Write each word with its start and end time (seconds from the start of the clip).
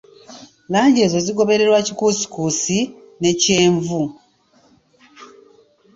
Langi 0.71 0.99
ezo 1.05 1.17
zigobererwa 1.25 1.79
kikuusikuusi 1.87 2.77
ne 3.19 3.31
kyenvu 3.41 4.03